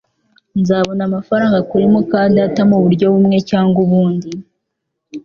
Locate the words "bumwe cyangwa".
3.13-3.77